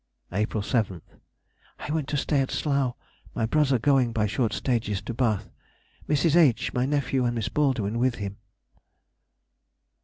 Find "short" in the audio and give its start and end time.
4.25-4.51